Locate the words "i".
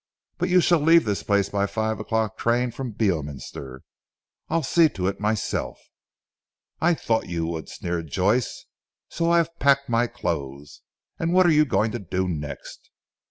6.81-6.95, 9.29-9.37